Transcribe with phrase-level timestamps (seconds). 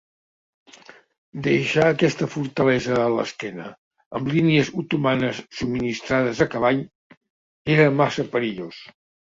[1.47, 3.69] Deixar aquesta fortalesa a l'esquena,
[4.21, 6.85] amb línies otomanes subministrades a cavall,
[7.79, 8.85] era massa perillós.